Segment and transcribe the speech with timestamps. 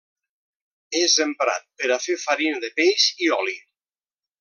[1.01, 3.59] És emprat per a fer farina de peix i oli.